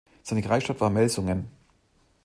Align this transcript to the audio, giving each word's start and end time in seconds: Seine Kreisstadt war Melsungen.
Seine 0.23 0.41
Kreisstadt 0.41 0.81
war 0.81 0.89
Melsungen. 0.89 1.47